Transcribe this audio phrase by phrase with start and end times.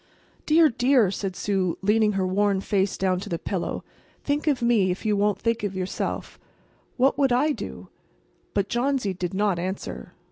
[0.47, 3.83] "Dear, dear!" said Sue, leaning her worn face down to the pillow,
[4.23, 6.39] "think of me, if you won't think of yourself.
[6.97, 7.89] What would I do?"
[8.55, 10.15] But Johnsy did not answer.